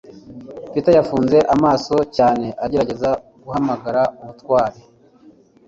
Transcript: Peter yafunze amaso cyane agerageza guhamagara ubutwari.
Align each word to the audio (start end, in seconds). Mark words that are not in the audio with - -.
Peter 0.71 0.93
yafunze 0.99 1.37
amaso 1.55 1.95
cyane 2.15 2.47
agerageza 2.65 3.09
guhamagara 3.43 4.01
ubutwari. 4.21 4.79